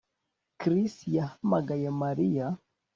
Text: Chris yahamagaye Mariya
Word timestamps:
Chris 0.61 0.93
yahamagaye 1.15 1.87
Mariya 2.01 2.45